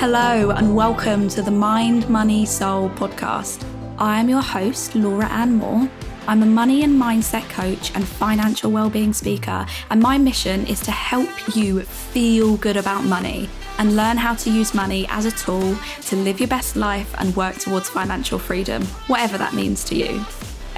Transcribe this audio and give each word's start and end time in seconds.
Hello, 0.00 0.48
and 0.52 0.74
welcome 0.74 1.28
to 1.28 1.42
the 1.42 1.50
Mind, 1.50 2.08
Money, 2.08 2.46
Soul 2.46 2.88
podcast. 2.88 3.62
I 3.98 4.18
am 4.18 4.30
your 4.30 4.40
host, 4.40 4.94
Laura 4.94 5.26
Ann 5.26 5.56
Moore. 5.56 5.90
I'm 6.26 6.42
a 6.42 6.46
money 6.46 6.84
and 6.84 6.98
mindset 6.98 7.46
coach 7.50 7.94
and 7.94 8.08
financial 8.08 8.70
well-being 8.70 9.12
speaker, 9.12 9.66
and 9.90 10.00
my 10.00 10.16
mission 10.16 10.66
is 10.66 10.80
to 10.80 10.90
help 10.90 11.28
you 11.54 11.82
feel 11.82 12.56
good 12.56 12.78
about 12.78 13.04
money 13.04 13.50
and 13.76 13.94
learn 13.94 14.16
how 14.16 14.34
to 14.36 14.50
use 14.50 14.72
money 14.72 15.06
as 15.10 15.26
a 15.26 15.32
tool 15.32 15.76
to 16.06 16.16
live 16.16 16.40
your 16.40 16.48
best 16.48 16.76
life 16.76 17.14
and 17.18 17.36
work 17.36 17.56
towards 17.56 17.90
financial 17.90 18.38
freedom, 18.38 18.82
whatever 19.06 19.36
that 19.36 19.52
means 19.52 19.84
to 19.84 19.96
you. 19.96 20.24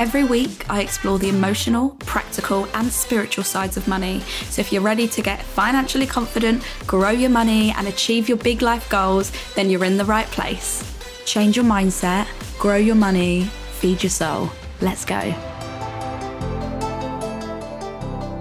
Every 0.03 0.25
week, 0.25 0.69
I 0.69 0.81
explore 0.81 1.17
the 1.21 1.29
emotional, 1.29 1.91
practical, 2.01 2.67
and 2.75 2.93
spiritual 2.93 3.45
sides 3.45 3.77
of 3.77 3.87
money. 3.87 4.19
So, 4.51 4.59
if 4.59 4.73
you're 4.73 4.83
ready 4.83 5.07
to 5.07 5.23
get 5.23 5.41
financially 5.41 6.07
confident, 6.07 6.65
grow 6.89 7.11
your 7.11 7.31
money, 7.31 7.71
and 7.71 7.87
achieve 7.87 8.29
your 8.29 8.37
big 8.37 8.63
life 8.63 8.91
goals, 8.91 9.31
then 9.55 9.71
you're 9.71 9.85
in 9.85 9.99
the 9.99 10.05
right 10.05 10.27
place. 10.27 10.83
Change 11.25 11.55
your 11.55 11.65
mindset, 11.65 12.27
grow 12.59 12.75
your 12.75 12.97
money, 12.97 13.45
feed 13.75 14.03
your 14.03 14.11
soul. 14.11 14.51
Let's 14.81 15.05
go. 15.05 15.21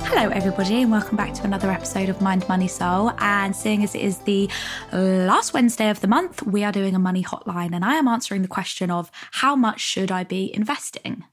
Hello, 0.09 0.29
everybody, 0.29 0.81
and 0.81 0.91
welcome 0.91 1.15
back 1.15 1.35
to 1.35 1.43
another 1.43 1.69
episode 1.69 2.09
of 2.09 2.19
Mind, 2.21 2.43
Money, 2.49 2.67
Soul. 2.67 3.11
And 3.19 3.55
seeing 3.55 3.83
as 3.83 3.93
it 3.93 4.01
is 4.01 4.17
the 4.17 4.49
last 4.91 5.53
Wednesday 5.53 5.91
of 5.91 6.01
the 6.01 6.07
month, 6.07 6.41
we 6.41 6.63
are 6.63 6.71
doing 6.71 6.95
a 6.95 6.99
money 6.99 7.23
hotline, 7.23 7.75
and 7.75 7.85
I 7.85 7.97
am 7.97 8.07
answering 8.07 8.41
the 8.41 8.47
question 8.47 8.89
of 8.89 9.11
how 9.29 9.55
much 9.55 9.79
should 9.79 10.11
I 10.11 10.23
be 10.23 10.51
investing? 10.55 11.23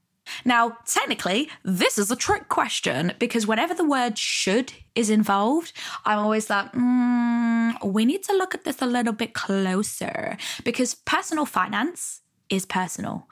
Now, 0.45 0.77
technically, 0.85 1.49
this 1.63 1.97
is 1.97 2.11
a 2.11 2.15
trick 2.15 2.49
question 2.49 3.13
because 3.19 3.47
whenever 3.47 3.73
the 3.73 3.85
word 3.85 4.17
should 4.17 4.73
is 4.95 5.09
involved, 5.09 5.73
I'm 6.05 6.19
always 6.19 6.49
like, 6.49 6.71
mm, 6.73 7.73
we 7.83 8.05
need 8.05 8.23
to 8.23 8.33
look 8.33 8.53
at 8.53 8.63
this 8.63 8.81
a 8.81 8.85
little 8.85 9.13
bit 9.13 9.33
closer 9.33 10.37
because 10.63 10.95
personal 10.95 11.45
finance 11.45 12.21
is 12.49 12.65
personal. 12.65 13.27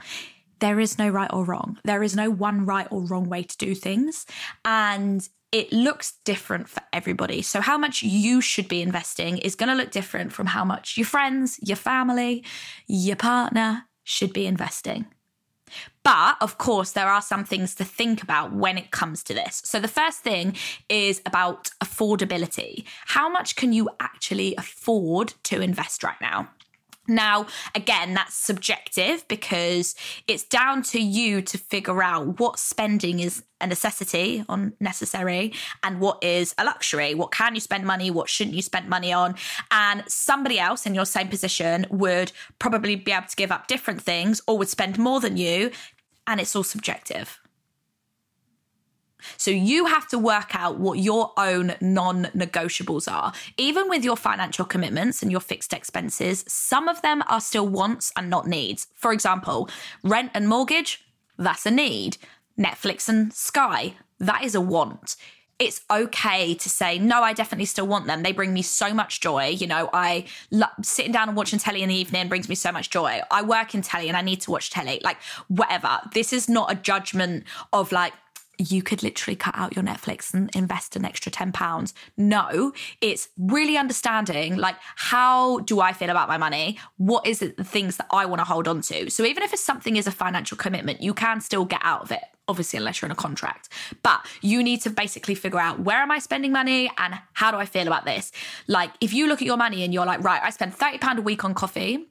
There 0.60 0.80
is 0.80 0.98
no 0.98 1.10
right 1.10 1.32
or 1.32 1.44
wrong. 1.44 1.78
There 1.84 2.04
is 2.04 2.16
no 2.16 2.30
one 2.30 2.66
right 2.66 2.88
or 2.90 3.02
wrong 3.02 3.30
way 3.30 3.44
to 3.44 3.58
do 3.58 3.76
things. 3.76 4.26
And 4.66 5.28
it 5.52 5.72
looks 5.72 6.14
different 6.26 6.68
for 6.68 6.82
everybody. 6.92 7.42
So, 7.42 7.62
how 7.62 7.78
much 7.78 8.04
you 8.04 8.42
should 8.42 8.68
be 8.68 8.82
investing 8.82 9.38
is 9.38 9.56
going 9.56 9.70
to 9.70 9.76
look 9.76 9.92
different 9.92 10.34
from 10.34 10.48
how 10.48 10.66
much 10.66 10.98
your 10.98 11.06
friends, 11.06 11.60
your 11.62 11.78
family, 11.78 12.44
your 12.88 13.16
partner 13.16 13.84
should 14.04 14.34
be 14.34 14.46
investing. 14.46 15.06
But 16.04 16.38
of 16.42 16.58
course, 16.58 16.92
there 16.92 17.08
are 17.08 17.22
some 17.22 17.44
things 17.44 17.76
to 17.76 17.84
think 17.84 18.24
about 18.24 18.54
when 18.54 18.78
it 18.78 18.92
comes 18.92 19.24
to 19.24 19.34
this. 19.34 19.62
So, 19.66 19.80
the 19.80 19.88
first 19.88 20.20
thing 20.20 20.56
is 20.90 21.22
about 21.26 21.72
affordability. 21.84 22.86
How 23.06 23.30
much 23.30 23.56
can 23.56 23.74
you 23.74 23.90
actually 24.00 24.56
afford 24.56 25.34
to 25.44 25.62
invest 25.62 26.04
right 26.04 26.22
now? 26.22 26.50
Now, 27.08 27.48
again, 27.74 28.14
that's 28.14 28.36
subjective 28.36 29.28
because 29.28 29.96
it's 30.28 30.44
down 30.44 30.82
to 30.84 31.00
you 31.00 31.42
to 31.42 31.58
figure 31.58 32.04
out 32.04 32.40
what 32.40 32.60
spending 32.60 33.20
is 33.20 33.44
a 33.60 33.68
necessity 33.68 34.44
on 34.50 34.74
necessary 34.80 35.54
and 35.84 36.00
what 36.00 36.24
is 36.24 36.54
a 36.58 36.66
luxury. 36.66 37.16
What 37.16 37.32
can 37.32 37.56
you 37.56 37.62
spend 37.62 37.86
money? 37.86 38.12
What 38.12 38.30
shouldn't 38.30 38.56
you 38.56 38.62
spend 38.62 38.88
money 38.90 39.12
on? 39.14 39.36
And 39.72 40.04
somebody 40.08 40.60
else 40.60 40.86
in 40.86 40.94
your 40.94 41.06
same 41.06 41.30
position 41.30 41.86
would 41.90 42.32
probably 42.60 42.96
be 42.96 43.12
able 43.12 43.28
to 43.28 43.36
give 43.36 43.52
up 43.52 43.68
different 43.68 44.02
things 44.02 44.42
or 44.48 44.58
would 44.58 44.70
spend 44.70 45.00
more 45.00 45.20
than 45.20 45.38
you. 45.38 45.72
And 46.28 46.40
it's 46.42 46.56
all 46.56 46.64
subjective. 46.64 47.40
So 49.38 49.52
you 49.52 49.86
have 49.86 50.08
to 50.10 50.18
work 50.18 50.56
out 50.56 50.78
what 50.80 51.00
your 51.00 51.34
own 51.38 51.76
non 51.82 52.26
negotiables 52.36 53.12
are. 53.12 53.34
Even 53.58 53.90
with 53.90 54.04
your 54.04 54.16
financial 54.16 54.66
commitments 54.66 55.22
and 55.22 55.32
your 55.32 55.42
fixed 55.42 55.74
expenses, 55.74 56.46
some 56.48 56.88
of 56.88 57.02
them 57.02 57.24
are 57.28 57.42
still 57.42 57.68
wants 57.68 58.12
and 58.16 58.30
not 58.30 58.48
needs. 58.48 58.88
For 58.96 59.12
example, 59.12 59.70
rent 60.04 60.32
and 60.34 60.48
mortgage, 60.48 61.04
that's 61.38 61.66
a 61.66 61.72
need. 61.72 62.18
Netflix 62.58 63.08
and 63.08 63.34
Sky, 63.34 63.96
that 64.20 64.44
is 64.44 64.56
a 64.56 64.62
want 64.62 65.16
it's 65.60 65.82
okay 65.90 66.54
to 66.54 66.70
say 66.70 67.00
no 67.00 67.24
i 67.24 67.34
definitely 67.34 67.66
still 67.66 67.88
want 67.88 68.06
them 68.06 68.22
they 68.22 68.32
bring 68.32 68.54
me 68.54 68.62
so 68.62 68.94
much 68.94 69.20
joy 69.20 69.48
you 69.48 69.66
know 69.66 69.90
i 69.92 70.24
love 70.52 70.70
sitting 70.82 71.12
down 71.12 71.28
and 71.28 71.38
watching 71.38 71.58
telly 71.58 71.82
in 71.82 71.90
the 71.90 71.96
evening 71.96 72.28
brings 72.28 72.48
me 72.48 72.56
so 72.56 72.72
much 72.72 72.90
joy 72.90 73.20
i 73.32 73.42
work 73.42 73.74
in 73.74 73.82
telly 73.82 74.08
and 74.08 74.16
i 74.16 74.22
need 74.22 74.40
to 74.40 74.52
watch 74.52 74.70
telly 74.70 75.00
like 75.04 75.18
whatever 75.48 76.00
this 76.14 76.32
is 76.32 76.48
not 76.48 76.72
a 76.72 76.76
judgment 76.76 77.44
of 77.74 77.92
like 77.92 78.14
you 78.58 78.82
could 78.82 79.04
literally 79.04 79.36
cut 79.36 79.56
out 79.58 79.76
your 79.76 79.84
Netflix 79.84 80.34
and 80.34 80.50
invest 80.56 80.96
an 80.96 81.06
extra 81.06 81.32
10 81.32 81.52
pounds. 81.52 81.94
No, 82.16 82.74
it's 83.02 83.30
really 83.38 83.78
understanding 83.78 84.56
like 84.56 84.76
how 84.96 85.60
do 85.60 85.80
I 85.80 85.94
feel 85.94 86.10
about 86.10 86.28
my 86.28 86.38
money? 86.38 86.80
What 86.98 87.26
is 87.26 87.42
it 87.42 87.58
the 87.58 87.64
things 87.64 87.98
that 87.98 88.08
I 88.12 88.26
want 88.26 88.40
to 88.40 88.46
hold 88.46 88.68
on 88.68 88.82
to? 88.82 89.10
So 89.10 89.24
even 89.26 89.44
if 89.44 89.58
something 89.58 89.96
is 89.96 90.08
a 90.08 90.12
financial 90.12 90.58
commitment, 90.58 91.02
you 91.02 91.14
can 91.14 91.42
still 91.42 91.66
get 91.66 91.82
out 91.84 92.02
of 92.02 92.12
it. 92.12 92.24
Obviously, 92.50 92.78
unless 92.78 93.02
you're 93.02 93.08
in 93.08 93.12
a 93.12 93.16
contract, 93.16 93.68
but 94.04 94.26
you 94.42 94.64
need 94.64 94.82
to 94.84 94.90
basically 94.90 95.36
figure 95.36 95.60
out 95.60 95.82
where 95.82 95.98
am 95.98 96.12
I 96.12 96.20
spending 96.20 96.54
money 96.54 96.90
and 96.98 97.20
how 97.34 97.52
do 97.52 97.58
I 97.58 97.66
feel 97.66 97.88
about 97.88 98.06
this? 98.06 98.32
Like, 98.68 98.92
if 99.02 99.14
you 99.14 99.28
look 99.28 99.42
at 99.42 99.46
your 99.46 99.58
money 99.58 99.84
and 99.84 99.94
you're 99.94 100.06
like, 100.06 100.24
right, 100.24 100.42
I 100.42 100.50
spend 100.52 100.74
£30 100.74 101.18
a 101.18 101.22
week 101.22 101.44
on 101.44 101.54
coffee, 101.54 102.08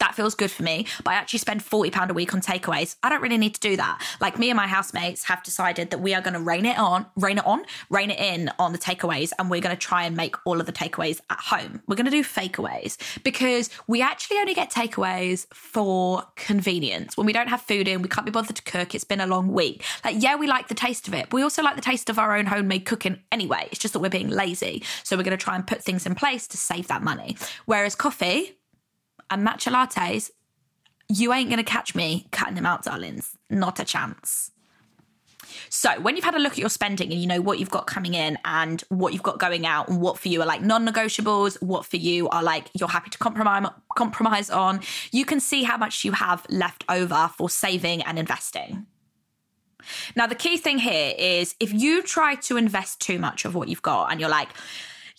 that 0.00 0.14
feels 0.14 0.34
good 0.34 0.50
for 0.50 0.62
me, 0.62 0.86
but 1.04 1.12
I 1.12 1.14
actually 1.14 1.38
spend 1.38 1.60
£40 1.60 2.08
a 2.08 2.14
week 2.14 2.34
on 2.34 2.40
takeaways. 2.40 2.96
I 3.02 3.08
don't 3.08 3.22
really 3.22 3.38
need 3.38 3.54
to 3.54 3.60
do 3.60 3.76
that. 3.76 4.02
Like 4.20 4.38
me 4.38 4.50
and 4.50 4.56
my 4.56 4.66
housemates 4.66 5.24
have 5.24 5.42
decided 5.42 5.90
that 5.90 5.98
we 6.00 6.14
are 6.14 6.20
going 6.20 6.34
to 6.34 6.40
rein 6.40 6.66
it 6.66 6.78
on, 6.78 7.06
rein 7.16 7.38
it 7.38 7.46
on, 7.46 7.62
rein 7.90 8.10
it 8.10 8.18
in 8.18 8.50
on 8.58 8.72
the 8.72 8.78
takeaways, 8.78 9.32
and 9.38 9.50
we're 9.50 9.60
going 9.60 9.74
to 9.74 9.80
try 9.80 10.04
and 10.04 10.16
make 10.16 10.36
all 10.44 10.60
of 10.60 10.66
the 10.66 10.72
takeaways 10.72 11.20
at 11.30 11.38
home. 11.38 11.82
We're 11.86 11.96
going 11.96 12.06
to 12.06 12.10
do 12.10 12.24
fakeaways 12.24 12.96
because 13.22 13.70
we 13.86 14.02
actually 14.02 14.38
only 14.38 14.54
get 14.54 14.70
takeaways 14.70 15.46
for 15.54 16.24
convenience. 16.36 17.16
When 17.16 17.26
we 17.26 17.32
don't 17.32 17.48
have 17.48 17.60
food 17.60 17.88
in, 17.88 18.02
we 18.02 18.08
can't 18.08 18.26
be 18.26 18.32
bothered 18.32 18.56
to 18.56 18.62
cook, 18.62 18.94
it's 18.94 19.04
been 19.04 19.20
a 19.20 19.26
long 19.26 19.48
week. 19.52 19.84
Like, 20.04 20.16
yeah, 20.18 20.36
we 20.36 20.46
like 20.46 20.68
the 20.68 20.74
taste 20.74 21.08
of 21.08 21.14
it, 21.14 21.26
but 21.30 21.34
we 21.34 21.42
also 21.42 21.62
like 21.62 21.76
the 21.76 21.82
taste 21.82 22.10
of 22.10 22.18
our 22.18 22.36
own 22.36 22.46
homemade 22.46 22.84
cooking 22.84 23.20
anyway. 23.30 23.68
It's 23.70 23.80
just 23.80 23.94
that 23.94 24.00
we're 24.00 24.08
being 24.08 24.28
lazy. 24.28 24.82
So 25.02 25.16
we're 25.16 25.22
going 25.22 25.36
to 25.38 25.42
try 25.42 25.54
and 25.54 25.66
put 25.66 25.82
things 25.82 26.06
in 26.06 26.14
place 26.14 26.46
to 26.48 26.56
save 26.56 26.88
that 26.88 27.02
money. 27.02 27.36
Whereas 27.66 27.94
coffee, 27.94 28.56
and 29.30 29.46
matcha 29.46 29.72
lattes, 29.72 30.30
you 31.08 31.32
ain't 31.32 31.50
going 31.50 31.62
to 31.62 31.70
catch 31.70 31.94
me 31.94 32.28
cutting 32.30 32.54
them 32.54 32.66
out, 32.66 32.84
darlings. 32.84 33.36
Not 33.50 33.78
a 33.80 33.84
chance. 33.84 34.50
So, 35.68 36.00
when 36.00 36.16
you've 36.16 36.24
had 36.24 36.34
a 36.34 36.38
look 36.38 36.52
at 36.52 36.58
your 36.58 36.68
spending 36.68 37.12
and 37.12 37.20
you 37.20 37.26
know 37.26 37.40
what 37.40 37.58
you've 37.58 37.70
got 37.70 37.86
coming 37.86 38.14
in 38.14 38.38
and 38.44 38.82
what 38.88 39.12
you've 39.12 39.22
got 39.22 39.38
going 39.38 39.66
out, 39.66 39.88
and 39.88 40.00
what 40.00 40.18
for 40.18 40.28
you 40.28 40.40
are 40.40 40.46
like 40.46 40.62
non 40.62 40.86
negotiables, 40.86 41.60
what 41.62 41.84
for 41.84 41.96
you 41.96 42.28
are 42.28 42.42
like 42.42 42.70
you're 42.74 42.88
happy 42.88 43.10
to 43.10 43.18
compromise, 43.18 43.68
compromise 43.96 44.50
on, 44.50 44.80
you 45.12 45.24
can 45.24 45.40
see 45.40 45.62
how 45.62 45.76
much 45.76 46.04
you 46.04 46.12
have 46.12 46.46
left 46.48 46.84
over 46.88 47.30
for 47.36 47.50
saving 47.50 48.02
and 48.02 48.18
investing. 48.18 48.86
Now, 50.16 50.26
the 50.26 50.34
key 50.34 50.56
thing 50.56 50.78
here 50.78 51.14
is 51.18 51.54
if 51.60 51.72
you 51.72 52.02
try 52.02 52.36
to 52.36 52.56
invest 52.56 53.00
too 53.00 53.18
much 53.18 53.44
of 53.44 53.54
what 53.54 53.68
you've 53.68 53.82
got 53.82 54.10
and 54.10 54.20
you're 54.20 54.30
like, 54.30 54.48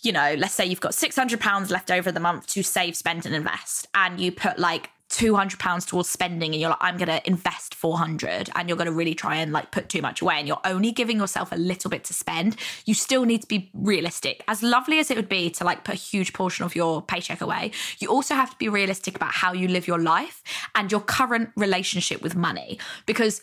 you 0.06 0.12
know, 0.12 0.36
let's 0.38 0.54
say 0.54 0.64
you've 0.64 0.80
got 0.80 0.92
£600 0.92 1.70
left 1.70 1.90
over 1.90 2.12
the 2.12 2.20
month 2.20 2.46
to 2.48 2.62
save, 2.62 2.96
spend, 2.96 3.26
and 3.26 3.34
invest, 3.34 3.88
and 3.92 4.20
you 4.20 4.30
put 4.30 4.56
like 4.56 4.90
200 5.08 5.58
pounds 5.58 5.84
towards 5.84 6.08
spending 6.08 6.52
and 6.52 6.60
you're 6.60 6.70
like 6.70 6.80
i'm 6.80 6.96
going 6.96 7.06
to 7.06 7.24
invest 7.28 7.76
400 7.76 8.50
and 8.56 8.68
you're 8.68 8.76
going 8.76 8.88
to 8.88 8.92
really 8.92 9.14
try 9.14 9.36
and 9.36 9.52
like 9.52 9.70
put 9.70 9.88
too 9.88 10.02
much 10.02 10.20
away 10.20 10.34
and 10.34 10.48
you're 10.48 10.60
only 10.64 10.90
giving 10.90 11.18
yourself 11.18 11.52
a 11.52 11.56
little 11.56 11.88
bit 11.88 12.02
to 12.02 12.12
spend 12.12 12.56
you 12.86 12.92
still 12.92 13.24
need 13.24 13.40
to 13.40 13.46
be 13.46 13.70
realistic. 13.72 14.42
As 14.48 14.64
lovely 14.64 14.98
as 14.98 15.08
it 15.08 15.16
would 15.16 15.28
be 15.28 15.48
to 15.50 15.64
like 15.64 15.84
put 15.84 15.94
a 15.94 15.98
huge 15.98 16.32
portion 16.32 16.64
of 16.64 16.74
your 16.74 17.02
paycheck 17.02 17.40
away 17.40 17.70
you 18.00 18.08
also 18.08 18.34
have 18.34 18.50
to 18.50 18.56
be 18.56 18.68
realistic 18.68 19.14
about 19.14 19.32
how 19.32 19.52
you 19.52 19.68
live 19.68 19.86
your 19.86 20.00
life 20.00 20.42
and 20.74 20.90
your 20.90 21.00
current 21.00 21.50
relationship 21.54 22.20
with 22.20 22.34
money. 22.34 22.76
Because 23.06 23.42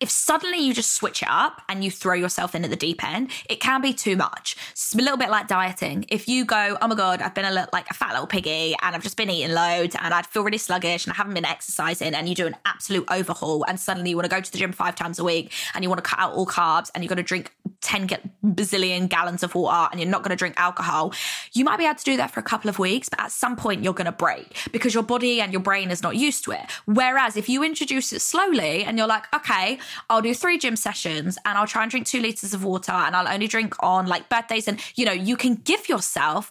if 0.00 0.10
suddenly 0.10 0.58
you 0.58 0.72
just 0.72 0.92
switch 0.92 1.22
it 1.22 1.28
up 1.30 1.60
and 1.68 1.84
you 1.84 1.90
throw 1.90 2.14
yourself 2.14 2.54
into 2.54 2.68
the 2.68 2.76
deep 2.76 3.04
end, 3.04 3.30
it 3.48 3.60
can 3.60 3.82
be 3.82 3.92
too 3.92 4.16
much. 4.16 4.56
It's 4.72 4.94
a 4.94 4.98
little 4.98 5.18
bit 5.18 5.28
like 5.30 5.46
dieting. 5.46 6.06
If 6.08 6.26
you 6.26 6.46
go, 6.46 6.78
oh 6.80 6.88
my 6.88 6.94
God, 6.94 7.20
I've 7.20 7.34
been 7.34 7.44
a 7.44 7.50
little, 7.50 7.68
like 7.72 7.88
a 7.90 7.94
fat 7.94 8.12
little 8.12 8.26
piggy 8.26 8.74
and 8.82 8.96
I've 8.96 9.02
just 9.02 9.16
been 9.16 9.28
eating 9.28 9.54
loads 9.54 9.94
and 10.00 10.14
I'd 10.14 10.26
feel 10.26 10.42
really 10.42 10.58
sluggish 10.58 11.04
and 11.04 11.12
I 11.12 11.16
haven't 11.16 11.34
been 11.34 11.44
exercising 11.44 12.14
and 12.14 12.28
you 12.28 12.34
do 12.34 12.46
an 12.46 12.56
absolute 12.64 13.04
overhaul 13.10 13.64
and 13.68 13.78
suddenly 13.78 14.10
you 14.10 14.16
want 14.16 14.24
to 14.24 14.34
go 14.34 14.40
to 14.40 14.50
the 14.50 14.58
gym 14.58 14.72
five 14.72 14.94
times 14.94 15.18
a 15.18 15.24
week 15.24 15.52
and 15.74 15.84
you 15.84 15.90
want 15.90 16.02
to 16.02 16.08
cut 16.08 16.18
out 16.18 16.32
all 16.32 16.46
carbs 16.46 16.90
and 16.94 17.04
you're 17.04 17.08
going 17.08 17.18
to 17.18 17.22
drink 17.22 17.52
10 17.82 18.08
bazillion 18.44 19.08
gallons 19.08 19.42
of 19.42 19.54
water 19.54 19.88
and 19.90 20.00
you're 20.00 20.08
not 20.08 20.22
going 20.22 20.30
to 20.30 20.36
drink 20.36 20.54
alcohol, 20.58 21.12
you 21.52 21.64
might 21.64 21.78
be 21.78 21.84
able 21.84 21.94
to 21.94 22.04
do 22.04 22.16
that 22.16 22.30
for 22.30 22.40
a 22.40 22.42
couple 22.42 22.68
of 22.68 22.78
weeks, 22.78 23.08
but 23.08 23.20
at 23.20 23.32
some 23.32 23.56
point 23.56 23.82
you're 23.82 23.94
going 23.94 24.06
to 24.06 24.12
break 24.12 24.56
because 24.72 24.94
your 24.94 25.02
body 25.02 25.40
and 25.40 25.52
your 25.52 25.62
brain 25.62 25.90
is 25.90 26.02
not 26.02 26.16
used 26.16 26.44
to 26.44 26.52
it. 26.52 26.60
Whereas 26.86 27.36
if 27.36 27.48
you 27.48 27.62
introduce 27.64 28.12
it 28.12 28.20
slowly 28.20 28.84
and 28.84 28.98
you're 28.98 29.06
like, 29.06 29.32
okay, 29.34 29.78
I'll 30.08 30.22
do 30.22 30.34
three 30.34 30.58
gym 30.58 30.76
sessions 30.76 31.38
and 31.44 31.56
I'll 31.56 31.66
try 31.66 31.82
and 31.82 31.90
drink 31.90 32.06
two 32.06 32.20
liters 32.20 32.54
of 32.54 32.64
water 32.64 32.92
and 32.92 33.16
I'll 33.16 33.28
only 33.28 33.46
drink 33.46 33.74
on 33.80 34.06
like 34.06 34.28
birthdays 34.28 34.68
and, 34.68 34.80
you 34.96 35.04
know, 35.04 35.12
you 35.12 35.36
can 35.36 35.54
give 35.54 35.88
yourself 35.88 36.50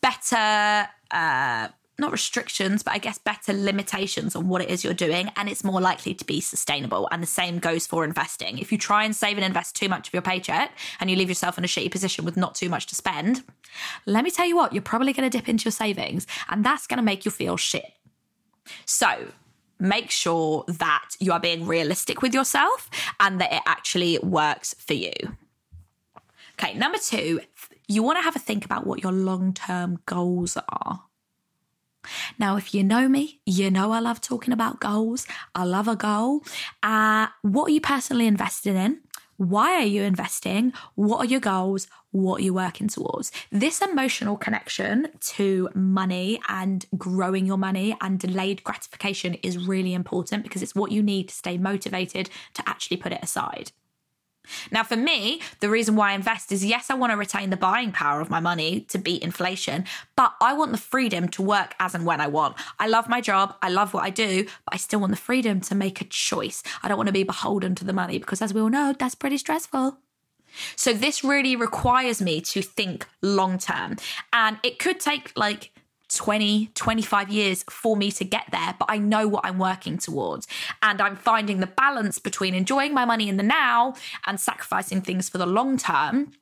better, 0.00 0.88
uh, 1.10 1.68
not 2.00 2.12
restrictions, 2.12 2.82
but 2.82 2.94
I 2.94 2.98
guess 2.98 3.18
better 3.18 3.52
limitations 3.52 4.34
on 4.34 4.48
what 4.48 4.62
it 4.62 4.70
is 4.70 4.82
you're 4.82 4.94
doing, 4.94 5.30
and 5.36 5.48
it's 5.48 5.62
more 5.62 5.80
likely 5.80 6.14
to 6.14 6.24
be 6.24 6.40
sustainable. 6.40 7.08
And 7.12 7.22
the 7.22 7.26
same 7.26 7.58
goes 7.58 7.86
for 7.86 8.04
investing. 8.04 8.58
If 8.58 8.72
you 8.72 8.78
try 8.78 9.04
and 9.04 9.14
save 9.14 9.36
and 9.36 9.44
invest 9.44 9.76
too 9.76 9.88
much 9.88 10.08
of 10.08 10.14
your 10.14 10.22
paycheck 10.22 10.72
and 10.98 11.10
you 11.10 11.16
leave 11.16 11.28
yourself 11.28 11.58
in 11.58 11.64
a 11.64 11.68
shitty 11.68 11.90
position 11.90 12.24
with 12.24 12.36
not 12.36 12.54
too 12.54 12.68
much 12.68 12.86
to 12.86 12.94
spend, 12.94 13.44
let 14.06 14.24
me 14.24 14.30
tell 14.30 14.46
you 14.46 14.56
what, 14.56 14.72
you're 14.72 14.82
probably 14.82 15.12
going 15.12 15.30
to 15.30 15.36
dip 15.36 15.48
into 15.48 15.66
your 15.66 15.72
savings, 15.72 16.26
and 16.48 16.64
that's 16.64 16.86
going 16.86 16.98
to 16.98 17.04
make 17.04 17.24
you 17.24 17.30
feel 17.30 17.56
shit. 17.56 17.92
So, 18.84 19.28
make 19.78 20.10
sure 20.10 20.64
that 20.68 21.10
you 21.18 21.32
are 21.32 21.40
being 21.40 21.66
realistic 21.66 22.22
with 22.22 22.34
yourself 22.34 22.90
and 23.18 23.40
that 23.40 23.52
it 23.52 23.62
actually 23.66 24.18
works 24.18 24.74
for 24.74 24.94
you. 24.94 25.12
Okay, 26.58 26.74
number 26.74 26.98
two, 26.98 27.40
you 27.88 28.02
want 28.02 28.18
to 28.18 28.22
have 28.22 28.36
a 28.36 28.38
think 28.38 28.64
about 28.64 28.86
what 28.86 29.02
your 29.02 29.12
long 29.12 29.54
term 29.54 30.00
goals 30.06 30.56
are. 30.68 31.02
Now, 32.38 32.56
if 32.56 32.74
you 32.74 32.82
know 32.82 33.08
me, 33.08 33.40
you 33.46 33.70
know 33.70 33.92
I 33.92 34.00
love 34.00 34.20
talking 34.20 34.52
about 34.52 34.80
goals. 34.80 35.26
I 35.54 35.64
love 35.64 35.88
a 35.88 35.96
goal. 35.96 36.42
Uh, 36.82 37.28
what 37.42 37.66
are 37.66 37.72
you 37.72 37.80
personally 37.80 38.26
invested 38.26 38.76
in? 38.76 39.00
Why 39.36 39.76
are 39.76 39.86
you 39.86 40.02
investing? 40.02 40.74
What 40.96 41.18
are 41.20 41.24
your 41.24 41.40
goals? 41.40 41.88
What 42.10 42.40
are 42.40 42.44
you 42.44 42.52
working 42.52 42.88
towards? 42.88 43.32
This 43.50 43.80
emotional 43.80 44.36
connection 44.36 45.08
to 45.20 45.70
money 45.74 46.40
and 46.48 46.84
growing 46.98 47.46
your 47.46 47.56
money 47.56 47.96
and 48.02 48.18
delayed 48.18 48.62
gratification 48.64 49.34
is 49.42 49.56
really 49.56 49.94
important 49.94 50.42
because 50.42 50.62
it's 50.62 50.74
what 50.74 50.92
you 50.92 51.02
need 51.02 51.30
to 51.30 51.34
stay 51.34 51.56
motivated 51.56 52.28
to 52.52 52.68
actually 52.68 52.98
put 52.98 53.12
it 53.12 53.20
aside. 53.22 53.72
Now, 54.70 54.82
for 54.82 54.96
me, 54.96 55.40
the 55.60 55.70
reason 55.70 55.96
why 55.96 56.10
I 56.10 56.14
invest 56.14 56.52
is 56.52 56.64
yes, 56.64 56.90
I 56.90 56.94
want 56.94 57.12
to 57.12 57.16
retain 57.16 57.50
the 57.50 57.56
buying 57.56 57.92
power 57.92 58.20
of 58.20 58.30
my 58.30 58.40
money 58.40 58.80
to 58.88 58.98
beat 58.98 59.22
inflation, 59.22 59.84
but 60.16 60.34
I 60.40 60.52
want 60.52 60.72
the 60.72 60.78
freedom 60.78 61.28
to 61.28 61.42
work 61.42 61.74
as 61.80 61.94
and 61.94 62.06
when 62.06 62.20
I 62.20 62.26
want. 62.26 62.56
I 62.78 62.86
love 62.86 63.08
my 63.08 63.20
job, 63.20 63.56
I 63.62 63.68
love 63.68 63.94
what 63.94 64.04
I 64.04 64.10
do, 64.10 64.44
but 64.44 64.74
I 64.74 64.76
still 64.76 65.00
want 65.00 65.12
the 65.12 65.16
freedom 65.16 65.60
to 65.62 65.74
make 65.74 66.00
a 66.00 66.04
choice. 66.04 66.62
I 66.82 66.88
don't 66.88 66.96
want 66.96 67.08
to 67.08 67.12
be 67.12 67.22
beholden 67.22 67.74
to 67.76 67.84
the 67.84 67.92
money 67.92 68.18
because, 68.18 68.42
as 68.42 68.54
we 68.54 68.60
all 68.60 68.70
know, 68.70 68.94
that's 68.98 69.14
pretty 69.14 69.38
stressful. 69.38 69.98
So, 70.76 70.92
this 70.92 71.22
really 71.22 71.56
requires 71.56 72.20
me 72.20 72.40
to 72.40 72.62
think 72.62 73.06
long 73.22 73.58
term. 73.58 73.96
And 74.32 74.58
it 74.62 74.78
could 74.78 75.00
take 75.00 75.32
like 75.36 75.72
20, 76.14 76.70
25 76.74 77.30
years 77.30 77.64
for 77.70 77.96
me 77.96 78.10
to 78.12 78.24
get 78.24 78.44
there, 78.50 78.74
but 78.78 78.86
I 78.88 78.98
know 78.98 79.28
what 79.28 79.44
I'm 79.44 79.58
working 79.58 79.98
towards. 79.98 80.46
And 80.82 81.00
I'm 81.00 81.16
finding 81.16 81.60
the 81.60 81.66
balance 81.66 82.18
between 82.18 82.54
enjoying 82.54 82.92
my 82.94 83.04
money 83.04 83.28
in 83.28 83.36
the 83.36 83.42
now 83.42 83.94
and 84.26 84.38
sacrificing 84.38 85.00
things 85.02 85.28
for 85.28 85.38
the 85.38 85.46
long 85.46 85.76
term. 85.76 86.32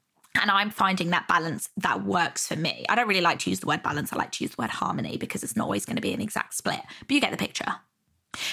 And 0.40 0.50
I'm 0.50 0.70
finding 0.70 1.10
that 1.10 1.26
balance 1.26 1.68
that 1.78 2.04
works 2.04 2.46
for 2.46 2.56
me. 2.56 2.84
I 2.88 2.94
don't 2.94 3.08
really 3.08 3.20
like 3.20 3.40
to 3.40 3.50
use 3.50 3.60
the 3.60 3.66
word 3.66 3.82
balance. 3.82 4.12
I 4.12 4.16
like 4.16 4.32
to 4.32 4.44
use 4.44 4.54
the 4.54 4.62
word 4.62 4.70
harmony 4.70 5.16
because 5.16 5.42
it's 5.42 5.56
not 5.56 5.64
always 5.64 5.84
going 5.84 5.96
to 5.96 6.02
be 6.02 6.12
an 6.12 6.20
exact 6.20 6.54
split, 6.54 6.80
but 7.00 7.10
you 7.10 7.20
get 7.20 7.32
the 7.32 7.36
picture. 7.36 7.74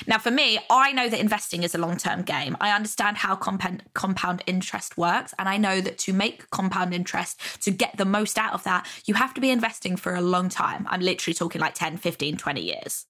Now, 0.07 0.17
for 0.17 0.31
me, 0.31 0.59
I 0.69 0.91
know 0.91 1.09
that 1.09 1.19
investing 1.19 1.63
is 1.63 1.75
a 1.75 1.77
long 1.77 1.97
term 1.97 2.21
game. 2.21 2.55
I 2.59 2.71
understand 2.71 3.17
how 3.17 3.35
compound, 3.35 3.83
compound 3.93 4.41
interest 4.47 4.97
works. 4.97 5.33
And 5.37 5.49
I 5.49 5.57
know 5.57 5.81
that 5.81 5.97
to 5.99 6.13
make 6.13 6.49
compound 6.49 6.93
interest, 6.93 7.39
to 7.63 7.71
get 7.71 7.97
the 7.97 8.05
most 8.05 8.37
out 8.37 8.53
of 8.53 8.63
that, 8.63 8.87
you 9.05 9.13
have 9.15 9.33
to 9.33 9.41
be 9.41 9.51
investing 9.51 9.97
for 9.97 10.15
a 10.15 10.21
long 10.21 10.49
time. 10.49 10.87
I'm 10.89 11.01
literally 11.01 11.33
talking 11.33 11.61
like 11.61 11.73
10, 11.73 11.97
15, 11.97 12.37
20 12.37 12.61
years. 12.61 13.05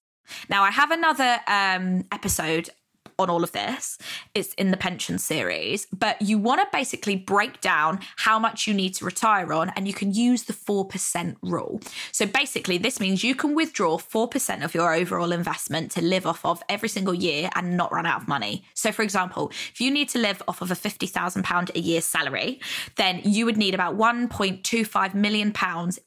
Now, 0.48 0.64
I 0.64 0.70
have 0.70 0.90
another 0.90 1.38
um, 1.46 2.04
episode 2.10 2.70
on 3.18 3.30
all 3.30 3.42
of 3.42 3.52
this. 3.52 3.98
It's 4.34 4.54
in 4.54 4.70
the 4.70 4.76
pension 4.76 5.18
series, 5.18 5.86
but 5.86 6.20
you 6.20 6.38
want 6.38 6.60
to 6.60 6.66
basically 6.72 7.16
break 7.16 7.60
down 7.60 8.00
how 8.16 8.38
much 8.38 8.66
you 8.66 8.74
need 8.74 8.94
to 8.94 9.04
retire 9.04 9.52
on, 9.52 9.70
and 9.76 9.86
you 9.86 9.94
can 9.94 10.12
use 10.12 10.44
the 10.44 10.52
4% 10.52 11.36
rule. 11.42 11.80
So 12.12 12.26
basically, 12.26 12.78
this 12.78 13.00
means 13.00 13.24
you 13.24 13.34
can 13.34 13.54
withdraw 13.54 13.98
4% 13.98 14.64
of 14.64 14.74
your 14.74 14.94
overall 14.94 15.32
investment 15.32 15.90
to 15.92 16.02
live 16.02 16.26
off 16.26 16.44
of 16.44 16.62
every 16.68 16.88
single 16.88 17.14
year 17.14 17.48
and 17.54 17.76
not 17.76 17.92
run 17.92 18.06
out 18.06 18.22
of 18.22 18.28
money. 18.28 18.64
So, 18.74 18.92
for 18.92 19.02
example, 19.02 19.50
if 19.72 19.80
you 19.80 19.90
need 19.90 20.08
to 20.10 20.18
live 20.18 20.42
off 20.46 20.60
of 20.60 20.70
a 20.70 20.74
£50,000 20.74 21.74
a 21.74 21.80
year 21.80 22.00
salary, 22.00 22.60
then 22.96 23.20
you 23.24 23.46
would 23.46 23.56
need 23.56 23.74
about 23.74 23.96
£1.25 23.96 25.14
million 25.14 25.52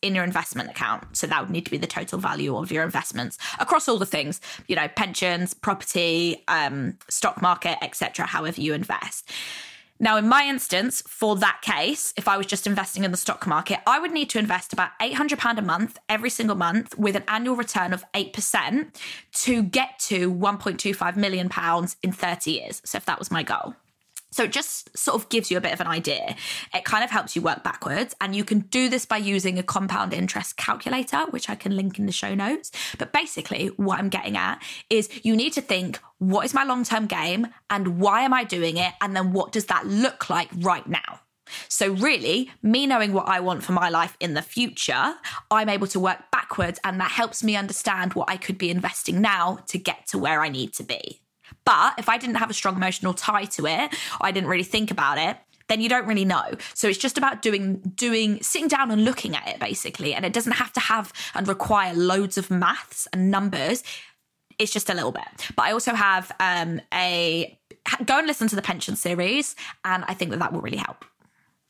in 0.02 0.16
your 0.16 0.24
investment 0.24 0.70
account. 0.70 1.18
So 1.18 1.28
that 1.28 1.42
would 1.42 1.50
need 1.50 1.66
to 1.66 1.72
be 1.72 1.78
the 1.78 1.88
total 1.88 2.20
value 2.20 2.56
of 2.56 2.72
your 2.72 2.84
investments 2.84 3.38
across 3.60 3.88
all 3.88 3.98
the 3.98 4.06
things, 4.06 4.40
you 4.68 4.76
know, 4.76 4.88
pensions, 4.90 5.54
property, 5.54 6.44
um, 6.48 6.98
stock 7.10 7.42
market, 7.42 7.78
etc., 7.84 8.26
however 8.26 8.62
you 8.62 8.74
invest. 8.74 9.30
Now, 10.02 10.16
in 10.16 10.30
my 10.30 10.46
instance, 10.46 11.04
for 11.06 11.36
that 11.38 11.62
case, 11.62 12.14
if 12.16 12.30
I 12.30 12.38
was 12.38 12.46
just 12.46 12.66
investing 12.66 13.04
in 13.04 13.12
the 13.12 13.18
stock 13.18 13.46
market, 13.46 13.80
I 13.86 14.00
would 14.00 14.12
need 14.12 14.30
to 14.30 14.40
invest 14.40 14.72
about 14.72 14.98
£800 15.02 15.58
a 15.58 15.62
month 15.62 15.98
every 16.08 16.30
single 16.30 16.56
month 16.56 16.98
with 16.98 17.18
an 17.18 17.24
annual 17.28 17.58
return 17.58 17.92
of 17.92 18.06
8% 18.14 18.96
to 19.44 19.64
get 19.64 20.00
to 20.00 20.34
£1.25 20.34 21.16
million 21.18 21.50
in 22.02 22.12
30 22.14 22.52
years. 22.52 22.82
So, 22.86 22.98
if 22.98 23.06
that 23.06 23.20
was 23.20 23.30
my 23.30 23.44
goal. 23.44 23.76
So 24.32 24.44
it 24.44 24.52
just 24.52 24.96
sort 24.98 25.16
of 25.22 25.30
gives 25.30 25.50
you 25.50 25.58
a 25.58 25.62
bit 25.62 25.74
of 25.74 25.82
an 25.82 25.88
idea. 25.88 26.36
It 26.74 26.86
kind 26.86 27.04
of 27.04 27.10
helps 27.10 27.36
you 27.36 27.42
work 27.42 27.64
backwards. 27.64 28.16
And 28.22 28.36
you 28.36 28.44
can 28.44 28.60
do 28.60 28.90
this 28.90 29.06
by 29.06 29.18
using 29.18 29.58
a 29.58 29.64
compound 29.64 30.14
interest 30.14 30.58
calculator, 30.58 31.26
which 31.32 31.50
I 31.50 31.56
can 31.56 31.76
link 31.76 31.98
in 32.00 32.06
the 32.06 32.12
show 32.12 32.36
notes. 32.36 32.72
But 32.98 33.12
basically, 33.12 33.68
what 33.78 34.00
I'm 34.00 34.10
getting 34.10 34.38
at 34.38 34.62
is 34.90 35.10
you 35.24 35.36
need 35.36 35.54
to 35.54 35.62
think 35.62 36.00
what 36.20 36.46
is 36.46 36.54
my 36.54 36.64
long 36.64 36.84
term 36.84 37.08
game 37.08 37.48
and 37.70 38.00
why 38.00 38.22
am 38.22 38.34
I 38.34 38.44
doing 38.44 38.78
it? 38.78 38.94
And 39.02 39.16
then 39.16 39.34
what 39.34 39.52
does 39.52 39.66
that 39.66 39.88
look 39.88 40.30
like 40.30 40.50
right 40.58 40.88
now? 40.88 41.22
So, 41.68 41.94
really, 41.94 42.52
me 42.62 42.86
knowing 42.86 43.14
what 43.14 43.28
I 43.28 43.40
want 43.40 43.64
for 43.64 43.72
my 43.72 43.90
life 43.90 44.16
in 44.20 44.36
the 44.36 44.42
future, 44.42 45.16
I'm 45.50 45.70
able 45.70 45.88
to 45.88 46.00
work 46.00 46.20
backwards, 46.32 46.80
and 46.84 47.00
that 47.00 47.12
helps 47.12 47.44
me 47.44 47.56
understand 47.56 48.14
what 48.14 48.30
I 48.30 48.38
could 48.38 48.58
be 48.58 48.70
investing 48.70 49.22
now 49.22 49.60
to 49.68 49.80
get 49.80 50.06
to 50.08 50.18
where 50.18 50.42
I 50.42 50.50
need 50.50 50.74
to 50.74 50.84
be. 50.84 51.22
But 51.66 51.96
if 51.98 52.10
I 52.10 52.18
didn't 52.18 52.36
have 52.36 52.50
a 52.50 52.54
strong 52.54 52.76
emotional 52.76 53.14
tie 53.14 53.46
to 53.46 53.68
it, 53.68 53.96
I 54.22 54.32
didn't 54.32 54.50
really 54.50 54.64
think 54.64 54.92
about 54.92 55.18
it, 55.18 55.38
then 55.70 55.80
you 55.82 55.88
don't 55.88 56.08
really 56.08 56.26
know. 56.26 56.56
So 56.74 56.88
it's 56.88 56.98
just 56.98 57.18
about 57.18 57.42
doing 57.42 57.78
doing 57.96 58.42
sitting 58.44 58.68
down 58.68 58.92
and 58.92 59.06
looking 59.06 59.36
at 59.36 59.48
it 59.48 59.60
basically, 59.60 60.14
and 60.14 60.26
it 60.26 60.34
doesn't 60.34 60.54
have 60.54 60.74
to 60.74 60.80
have 60.80 61.14
and 61.34 61.48
require 61.48 61.94
loads 61.94 62.38
of 62.38 62.52
maths 62.52 63.08
and 63.14 63.32
numbers. 63.32 63.84
It's 64.58 64.74
just 64.74 64.90
a 64.90 64.94
little 64.94 65.14
bit. 65.14 65.52
But 65.56 65.66
I 65.66 65.72
also 65.72 65.94
have 65.94 66.32
um, 66.40 66.82
a 66.94 67.58
go 68.04 68.18
and 68.18 68.28
listen 68.28 68.50
to 68.50 68.56
the 68.56 68.62
pension 68.62 68.96
series, 68.96 69.56
and 69.86 70.04
I 70.06 70.14
think 70.14 70.32
that 70.32 70.40
that 70.40 70.52
will 70.52 70.62
really 70.62 70.78
help. 70.78 71.06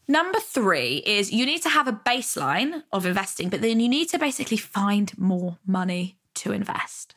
Number 0.07 0.39
three 0.39 1.03
is 1.05 1.31
you 1.31 1.45
need 1.45 1.61
to 1.61 1.69
have 1.69 1.87
a 1.87 1.91
baseline 1.93 2.81
of 2.91 3.05
investing, 3.05 3.49
but 3.49 3.61
then 3.61 3.79
you 3.79 3.87
need 3.87 4.09
to 4.09 4.17
basically 4.17 4.57
find 4.57 5.15
more 5.19 5.59
money 5.67 6.17
to 6.35 6.51
invest. 6.51 7.13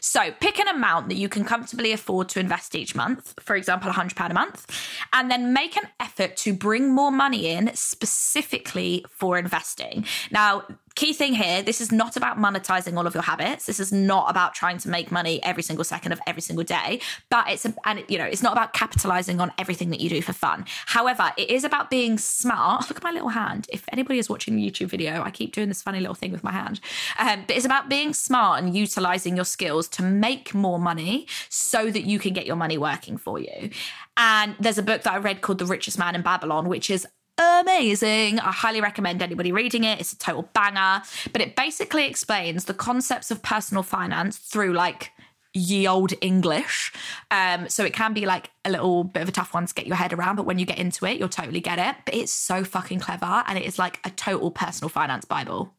So 0.00 0.30
pick 0.40 0.58
an 0.58 0.68
amount 0.68 1.08
that 1.08 1.16
you 1.16 1.28
can 1.28 1.44
comfortably 1.44 1.92
afford 1.92 2.28
to 2.30 2.40
invest 2.40 2.74
each 2.74 2.94
month, 2.94 3.34
for 3.40 3.56
example, 3.56 3.90
£100 3.90 4.30
a 4.30 4.34
month, 4.34 4.66
and 5.12 5.30
then 5.30 5.52
make 5.52 5.76
an 5.76 5.88
effort 6.00 6.36
to 6.38 6.52
bring 6.52 6.92
more 6.94 7.10
money 7.10 7.48
in 7.48 7.70
specifically 7.74 9.04
for 9.10 9.38
investing. 9.38 10.04
Now, 10.30 10.64
key 10.98 11.12
thing 11.12 11.32
here 11.32 11.62
this 11.62 11.80
is 11.80 11.92
not 11.92 12.16
about 12.16 12.38
monetizing 12.38 12.96
all 12.96 13.06
of 13.06 13.14
your 13.14 13.22
habits. 13.22 13.66
This 13.66 13.78
is 13.78 13.92
not 13.92 14.28
about 14.28 14.52
trying 14.52 14.78
to 14.78 14.88
make 14.88 15.12
money 15.12 15.40
every 15.44 15.62
single 15.62 15.84
second 15.84 16.10
of 16.10 16.20
every 16.26 16.42
single 16.42 16.64
day 16.64 17.00
but 17.30 17.48
it's 17.48 17.64
a, 17.64 17.72
and 17.84 18.04
you 18.08 18.18
know 18.18 18.24
it's 18.24 18.42
not 18.42 18.52
about 18.52 18.72
capitalizing 18.72 19.40
on 19.40 19.52
everything 19.58 19.90
that 19.90 20.00
you 20.00 20.08
do 20.08 20.20
for 20.20 20.32
fun. 20.32 20.64
However 20.86 21.30
it 21.36 21.50
is 21.50 21.62
about 21.62 21.88
being 21.88 22.18
smart. 22.18 22.88
Look 22.88 22.96
at 22.96 23.04
my 23.04 23.12
little 23.12 23.28
hand. 23.28 23.68
If 23.72 23.84
anybody 23.92 24.18
is 24.18 24.28
watching 24.28 24.56
the 24.56 24.68
youtube 24.68 24.88
video 24.88 25.22
i 25.22 25.30
keep 25.30 25.52
doing 25.52 25.68
this 25.68 25.82
funny 25.82 26.00
little 26.00 26.16
thing 26.16 26.32
with 26.32 26.42
my 26.42 26.50
hand. 26.50 26.80
Um, 27.16 27.44
but 27.46 27.56
it's 27.56 27.64
about 27.64 27.88
being 27.88 28.12
smart 28.12 28.60
and 28.60 28.76
utilizing 28.76 29.36
your 29.36 29.44
skills 29.44 29.86
to 29.90 30.02
make 30.02 30.52
more 30.52 30.80
money 30.80 31.28
so 31.48 31.92
that 31.92 32.04
you 32.06 32.18
can 32.18 32.32
get 32.32 32.44
your 32.44 32.56
money 32.56 32.76
working 32.76 33.16
for 33.18 33.38
you. 33.38 33.70
And 34.16 34.56
there's 34.58 34.78
a 34.78 34.82
book 34.82 35.02
that 35.02 35.12
I 35.12 35.18
read 35.18 35.42
called 35.42 35.58
The 35.58 35.66
Richest 35.66 35.96
Man 35.96 36.16
in 36.16 36.22
Babylon, 36.22 36.68
which 36.68 36.90
is 36.90 37.06
amazing. 37.38 38.40
I 38.40 38.52
highly 38.52 38.80
recommend 38.80 39.22
anybody 39.22 39.52
reading 39.52 39.84
it. 39.84 40.00
It's 40.00 40.12
a 40.12 40.18
total 40.18 40.48
banger. 40.52 41.02
But 41.32 41.40
it 41.42 41.56
basically 41.56 42.06
explains 42.06 42.64
the 42.64 42.74
concepts 42.74 43.30
of 43.30 43.42
personal 43.42 43.82
finance 43.82 44.36
through 44.38 44.72
like 44.72 45.12
ye 45.54 45.86
old 45.86 46.12
English. 46.20 46.92
Um, 47.30 47.68
so 47.68 47.84
it 47.84 47.92
can 47.92 48.12
be 48.12 48.26
like 48.26 48.50
a 48.64 48.70
little 48.70 49.04
bit 49.04 49.22
of 49.22 49.28
a 49.28 49.32
tough 49.32 49.54
one 49.54 49.66
to 49.66 49.74
get 49.74 49.86
your 49.86 49.96
head 49.96 50.12
around, 50.12 50.36
but 50.36 50.46
when 50.46 50.58
you 50.58 50.66
get 50.66 50.78
into 50.78 51.06
it, 51.06 51.18
you'll 51.18 51.28
totally 51.28 51.60
get 51.60 51.78
it. 51.78 51.96
But 52.04 52.14
it's 52.14 52.32
so 52.32 52.64
fucking 52.64 53.00
clever 53.00 53.42
and 53.46 53.58
it 53.58 53.64
is 53.64 53.78
like 53.78 54.00
a 54.04 54.10
total 54.10 54.50
personal 54.50 54.88
finance 54.88 55.24
Bible. 55.24 55.74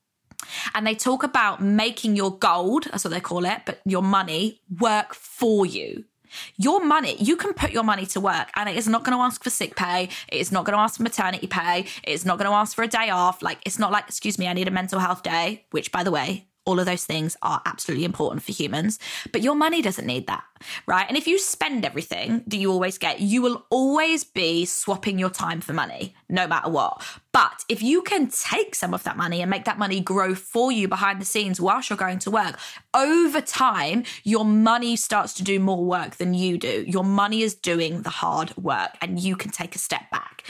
And 0.73 0.87
they 0.87 0.95
talk 0.95 1.23
about 1.23 1.61
making 1.61 2.15
your 2.15 2.37
gold, 2.37 2.85
that's 2.85 3.03
what 3.03 3.11
they 3.11 3.19
call 3.19 3.45
it, 3.45 3.61
but 3.65 3.81
your 3.85 4.01
money 4.01 4.61
work 4.79 5.13
for 5.13 5.65
you. 5.65 6.05
Your 6.57 6.83
money, 6.83 7.15
you 7.19 7.35
can 7.35 7.53
put 7.53 7.71
your 7.71 7.83
money 7.83 8.05
to 8.07 8.19
work 8.19 8.49
and 8.55 8.69
it 8.69 8.75
is 8.75 8.87
not 8.87 9.03
going 9.03 9.17
to 9.17 9.23
ask 9.23 9.43
for 9.43 9.49
sick 9.49 9.75
pay. 9.75 10.09
It 10.27 10.37
is 10.37 10.51
not 10.51 10.65
going 10.65 10.75
to 10.77 10.81
ask 10.81 10.97
for 10.97 11.03
maternity 11.03 11.47
pay. 11.47 11.85
It's 12.03 12.25
not 12.25 12.37
going 12.37 12.49
to 12.49 12.55
ask 12.55 12.75
for 12.75 12.83
a 12.83 12.87
day 12.87 13.09
off. 13.09 13.41
Like, 13.41 13.59
it's 13.65 13.79
not 13.79 13.91
like, 13.91 14.07
excuse 14.07 14.37
me, 14.37 14.47
I 14.47 14.53
need 14.53 14.67
a 14.67 14.71
mental 14.71 14.99
health 14.99 15.23
day, 15.23 15.65
which 15.71 15.91
by 15.91 16.03
the 16.03 16.11
way, 16.11 16.48
All 16.69 16.79
of 16.79 16.85
those 16.85 17.03
things 17.03 17.35
are 17.41 17.63
absolutely 17.65 18.05
important 18.05 18.43
for 18.43 18.51
humans, 18.51 18.99
but 19.31 19.41
your 19.41 19.55
money 19.55 19.81
doesn't 19.81 20.05
need 20.05 20.27
that, 20.27 20.43
right? 20.85 21.07
And 21.07 21.17
if 21.17 21.25
you 21.25 21.39
spend 21.39 21.83
everything 21.83 22.43
that 22.45 22.57
you 22.57 22.71
always 22.71 22.99
get, 22.99 23.21
you 23.21 23.41
will 23.41 23.65
always 23.71 24.23
be 24.23 24.65
swapping 24.65 25.17
your 25.17 25.31
time 25.31 25.61
for 25.61 25.73
money, 25.73 26.13
no 26.29 26.45
matter 26.45 26.69
what. 26.69 27.03
But 27.31 27.63
if 27.69 27.81
you 27.81 28.03
can 28.03 28.27
take 28.27 28.75
some 28.75 28.93
of 28.93 29.01
that 29.01 29.17
money 29.17 29.41
and 29.41 29.49
make 29.49 29.65
that 29.65 29.79
money 29.79 29.99
grow 29.99 30.35
for 30.35 30.71
you 30.71 30.87
behind 30.87 31.19
the 31.19 31.25
scenes 31.25 31.59
whilst 31.59 31.89
you're 31.89 31.97
going 31.97 32.19
to 32.19 32.29
work, 32.29 32.59
over 32.93 33.41
time, 33.41 34.03
your 34.23 34.45
money 34.45 34.95
starts 34.95 35.33
to 35.33 35.43
do 35.43 35.59
more 35.59 35.83
work 35.83 36.17
than 36.17 36.35
you 36.35 36.59
do. 36.59 36.85
Your 36.87 37.03
money 37.03 37.41
is 37.41 37.55
doing 37.55 38.03
the 38.03 38.11
hard 38.11 38.55
work 38.57 38.91
and 39.01 39.19
you 39.19 39.35
can 39.35 39.49
take 39.49 39.75
a 39.75 39.79
step 39.79 40.11
back 40.11 40.43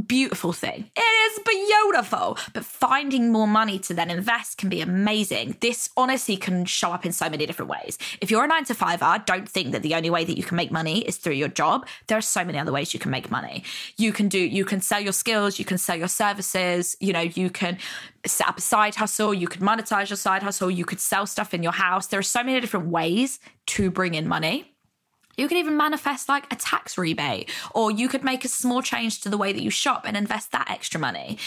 beautiful 0.00 0.52
thing. 0.52 0.90
It 0.96 1.00
is 1.00 1.40
beautiful. 1.44 2.38
But 2.52 2.64
finding 2.64 3.30
more 3.30 3.46
money 3.46 3.78
to 3.80 3.94
then 3.94 4.10
invest 4.10 4.58
can 4.58 4.68
be 4.68 4.80
amazing. 4.80 5.56
This 5.60 5.90
honestly 5.96 6.36
can 6.36 6.64
show 6.64 6.90
up 6.90 7.06
in 7.06 7.12
so 7.12 7.28
many 7.28 7.46
different 7.46 7.70
ways. 7.70 7.98
If 8.20 8.30
you're 8.30 8.44
a 8.44 8.48
nine 8.48 8.64
to 8.64 8.74
fiver, 8.74 9.22
don't 9.24 9.48
think 9.48 9.72
that 9.72 9.82
the 9.82 9.94
only 9.94 10.10
way 10.10 10.24
that 10.24 10.36
you 10.36 10.42
can 10.42 10.56
make 10.56 10.70
money 10.70 11.00
is 11.00 11.16
through 11.16 11.34
your 11.34 11.48
job. 11.48 11.86
There 12.08 12.18
are 12.18 12.22
so 12.22 12.44
many 12.44 12.58
other 12.58 12.72
ways 12.72 12.92
you 12.92 13.00
can 13.00 13.10
make 13.10 13.30
money. 13.30 13.64
You 13.96 14.12
can 14.12 14.28
do, 14.28 14.38
you 14.38 14.64
can 14.64 14.80
sell 14.80 15.00
your 15.00 15.12
skills, 15.12 15.58
you 15.58 15.64
can 15.64 15.78
sell 15.78 15.96
your 15.96 16.08
services, 16.08 16.96
you 17.00 17.12
know, 17.12 17.20
you 17.20 17.50
can 17.50 17.78
set 18.26 18.48
up 18.48 18.58
a 18.58 18.60
side 18.60 18.96
hustle, 18.96 19.32
you 19.34 19.46
could 19.46 19.60
monetize 19.60 20.10
your 20.10 20.16
side 20.16 20.42
hustle, 20.42 20.70
you 20.70 20.84
could 20.84 21.00
sell 21.00 21.26
stuff 21.26 21.54
in 21.54 21.62
your 21.62 21.72
house. 21.72 22.06
There 22.08 22.18
are 22.18 22.22
so 22.22 22.42
many 22.42 22.60
different 22.60 22.88
ways 22.88 23.38
to 23.66 23.90
bring 23.90 24.14
in 24.14 24.26
money. 24.26 24.73
You 25.36 25.48
could 25.48 25.58
even 25.58 25.76
manifest 25.76 26.28
like 26.28 26.52
a 26.52 26.56
tax 26.56 26.96
rebate, 26.98 27.50
or 27.74 27.90
you 27.90 28.08
could 28.08 28.24
make 28.24 28.44
a 28.44 28.48
small 28.48 28.82
change 28.82 29.20
to 29.22 29.28
the 29.28 29.38
way 29.38 29.52
that 29.52 29.62
you 29.62 29.70
shop 29.70 30.04
and 30.06 30.16
invest 30.16 30.52
that 30.52 30.70
extra 30.70 31.00
money. 31.00 31.38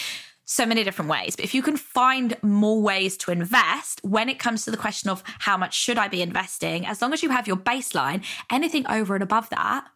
So 0.44 0.64
many 0.64 0.82
different 0.82 1.10
ways. 1.10 1.36
But 1.36 1.44
if 1.44 1.54
you 1.54 1.60
can 1.62 1.76
find 1.76 2.36
more 2.42 2.80
ways 2.80 3.18
to 3.18 3.30
invest 3.30 4.00
when 4.02 4.30
it 4.30 4.38
comes 4.38 4.64
to 4.64 4.70
the 4.70 4.78
question 4.78 5.10
of 5.10 5.22
how 5.40 5.58
much 5.58 5.74
should 5.74 5.98
I 5.98 6.08
be 6.08 6.22
investing, 6.22 6.86
as 6.86 7.02
long 7.02 7.12
as 7.12 7.22
you 7.22 7.28
have 7.30 7.46
your 7.46 7.56
baseline, 7.56 8.24
anything 8.50 8.86
over 8.86 9.14
and 9.14 9.22
above 9.22 9.50
that 9.50 9.86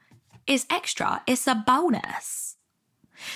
is 0.47 0.67
extra, 0.69 1.23
it's 1.27 1.47
a 1.47 1.55
bonus. 1.55 2.52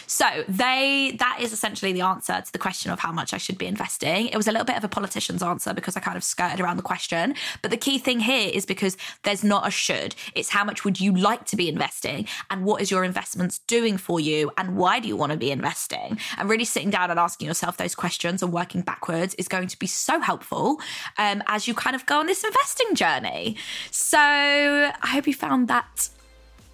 So 0.07 0.45
they 0.49 1.17
that 1.19 1.39
is 1.41 1.53
essentially 1.53 1.93
the 1.93 2.03
answer 2.03 2.41
to 2.41 2.53
the 2.53 2.59
question 2.59 2.91
of 2.91 2.99
how 2.99 3.13
much 3.13 3.33
I 3.33 3.39
should 3.39 3.59
be 3.59 3.67
investing. 3.67 4.29
It 4.29 4.37
was 4.37 4.49
a 4.49 4.53
little 4.53 4.65
bit 4.65 4.77
of 4.77 4.85
a 4.85 4.89
politician's 4.89 5.43
answer 5.43 5.75
because 5.75 5.97
I 5.97 6.01
kind 6.01 6.17
of 6.17 6.25
skirted 6.25 6.61
around 6.61 6.77
the 6.77 6.83
question. 6.83 7.35
But 7.63 7.71
the 7.71 7.77
key 7.77 7.99
thing 7.99 8.21
here 8.21 8.51
is 8.53 8.67
because 8.67 8.97
there's 9.23 9.45
not 9.45 9.67
a 9.67 9.71
should. 9.71 10.15
It's 10.35 10.51
how 10.51 10.65
much 10.65 10.85
would 10.85 11.01
you 11.01 11.13
like 11.13 11.45
to 11.47 11.57
be 11.57 11.69
investing 11.69 12.27
and 12.51 12.65
what 12.65 12.81
is 12.81 12.91
your 12.91 13.05
investments 13.05 13.59
doing 13.67 13.97
for 13.97 14.21
you 14.21 14.51
and 14.57 14.77
why 14.77 15.01
do 15.01 15.09
you 15.09 15.17
want 15.17 15.33
to 15.33 15.39
be 15.39 15.51
investing? 15.51 16.19
And 16.39 16.49
really 16.49 16.65
sitting 16.65 16.91
down 16.91 17.11
and 17.11 17.19
asking 17.19 17.47
yourself 17.49 17.77
those 17.77 17.95
questions 17.95 18.43
and 18.43 18.53
working 18.53 18.83
backwards 18.83 19.35
is 19.35 19.49
going 19.49 19.69
to 19.69 19.79
be 19.79 19.87
so 19.87 20.21
helpful 20.21 20.81
um, 21.19 21.43
as 21.47 21.69
you 21.69 21.75
kind 21.75 21.97
of 21.97 22.07
go 22.07 22.21
on 22.21 22.27
this 22.27 22.45
investing 22.45 22.95
journey. 22.95 23.57
So 23.91 24.19
I 24.19 25.07
hope 25.07 25.27
you 25.27 25.35
found 25.35 25.69
that 25.69 26.09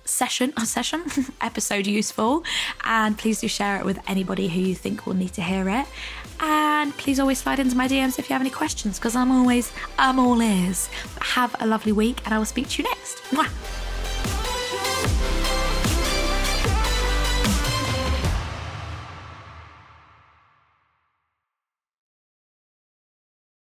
session 0.04 0.52
or 0.58 0.64
session 0.64 1.04
episode 1.40 1.86
useful. 1.86 2.44
And 2.84 3.16
please 3.16 3.40
do 3.40 3.48
share 3.48 3.76
it 3.78 3.84
with 3.84 3.98
anybody 4.08 4.48
who 4.48 4.60
you 4.60 4.74
think 4.74 5.06
will 5.06 5.14
need 5.14 5.32
to 5.34 5.42
hear 5.42 5.68
it. 5.68 5.86
And 6.40 6.96
please 6.96 7.20
always 7.20 7.38
slide 7.38 7.60
into 7.60 7.76
my 7.76 7.86
DMs 7.86 8.18
if 8.18 8.28
you 8.28 8.34
have 8.34 8.42
any 8.42 8.50
questions 8.50 8.98
because 8.98 9.14
I'm 9.14 9.30
always 9.30 9.72
I'm 9.98 10.18
all 10.18 10.40
ears. 10.42 10.88
Have 11.20 11.54
a 11.60 11.66
lovely 11.66 11.92
week 11.92 12.20
and 12.24 12.34
I 12.34 12.38
will 12.38 12.44
speak 12.44 12.68
to 12.70 12.82
you 12.82 12.88
next. 12.88 13.18
Mwah. 13.30 13.81